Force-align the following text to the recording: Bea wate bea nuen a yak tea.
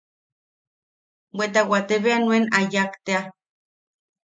Bea 1.37 1.61
wate 1.71 1.95
bea 2.03 2.17
nuen 2.23 2.43
a 2.57 2.59
yak 2.73 2.91
tea. 3.05 3.23